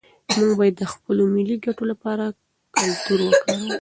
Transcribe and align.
موږ 0.35 0.51
باید 0.59 0.75
د 0.77 0.83
خپلو 0.93 1.23
ملي 1.35 1.57
ګټو 1.65 1.83
لپاره 1.91 2.25
کلتور 2.77 3.19
وکاروو. 3.25 3.67